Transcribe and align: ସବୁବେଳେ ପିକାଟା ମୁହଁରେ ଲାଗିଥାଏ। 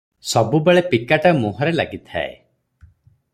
ସବୁବେଳେ 0.27 0.83
ପିକାଟା 0.93 1.33
ମୁହଁରେ 1.43 1.75
ଲାଗିଥାଏ। 1.81 2.33